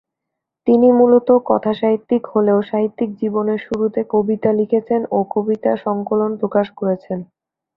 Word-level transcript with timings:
তিনি 0.67 0.87
মূলত 0.91 1.27
কথাসাহিত্যিক 1.45 2.23
হলেও 2.33 2.59
সাহিত্যিক 2.61 3.09
জীবনের 3.15 3.59
শুরুতে 3.67 4.01
কবিতা 4.09 4.49
লিখেছেন 4.59 5.01
ও 5.07 5.17
একটি 5.19 5.31
কবিতা 5.33 5.71
সংকলন 5.85 6.31
প্রকাশ 6.41 6.67
করেছেন। 6.79 7.19